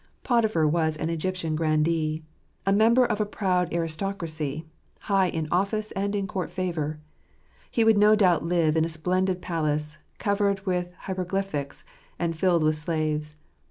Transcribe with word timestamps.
Potiphar 0.23 0.67
was 0.67 0.97
an 0.97 1.11
Egyptian 1.11 1.55
grandee; 1.55 2.23
a 2.65 2.73
member 2.73 3.05
of 3.05 3.21
a 3.21 3.23
proud 3.27 3.71
aristocracy; 3.71 4.65
high 5.01 5.27
in 5.27 5.47
office 5.51 5.91
and 5.91 6.15
in 6.15 6.25
court 6.25 6.49
favour. 6.49 6.99
He 7.69 7.83
would 7.83 7.99
no 7.99 8.15
doubt 8.15 8.43
live 8.43 8.75
in 8.75 8.83
a 8.83 8.89
splendid 8.89 9.43
palace, 9.43 9.99
covered 10.17 10.65
with 10.65 10.89
hiero 11.05 11.23
glyphs 11.23 11.83
and 12.17 12.35
filled 12.35 12.63
with 12.63 12.77
slaves. 12.77 13.35